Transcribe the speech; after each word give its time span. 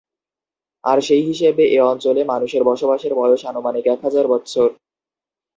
আর 0.83 0.97
সেই 1.07 1.23
হিসেবে 1.29 1.63
এ 1.69 1.89
অঞ্চলে 1.91 2.21
মানুষের 2.23 2.61
বসবাসের 2.69 3.13
বয়স 3.15 3.41
আনুমানিক 3.45 3.85
এক 3.87 3.99
হাজার 4.03 4.25
বৎসর। 4.31 4.69